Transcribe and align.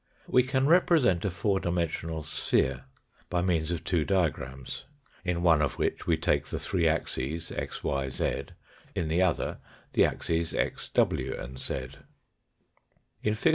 We 0.27 0.41
can 0.41 0.65
represent 0.65 1.25
a 1.25 1.29
four 1.29 1.59
dimensional 1.59 2.23
sphere 2.23 2.85
by 3.29 3.43
means 3.43 3.69
of 3.69 3.83
two 3.83 4.03
diagrams, 4.03 4.85
in 5.23 5.43
one 5.43 5.61
of 5.61 5.77
which 5.77 6.07
we 6.07 6.17
take 6.17 6.45
the 6.47 6.57
three 6.57 6.87
axes, 6.87 7.51
x, 7.51 7.83
y, 7.83 8.09
z; 8.09 8.45
in 8.95 9.09
the 9.09 9.21
other 9.21 9.59
the 9.93 10.05
axes 10.05 10.55
x, 10.55 10.89
w, 10.95 11.35
and 11.39 11.59
z. 11.59 11.89
In 13.21 13.35
fig. 13.35 13.49